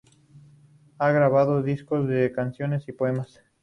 Ha 0.97 1.11
grabado 1.11 1.61
discos 1.61 2.07
de 2.07 2.31
canciones 2.31 2.87
y 2.87 2.91
poemas. 2.91 3.43